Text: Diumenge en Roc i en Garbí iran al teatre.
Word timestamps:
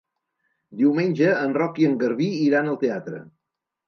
Diumenge 0.77 1.33
en 1.41 1.53
Roc 1.57 1.77
i 1.81 1.85
en 1.89 1.97
Garbí 2.05 2.31
iran 2.47 2.71
al 2.73 2.79
teatre. 2.85 3.21